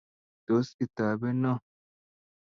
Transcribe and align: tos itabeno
tos 0.45 0.67
itabeno 0.85 1.53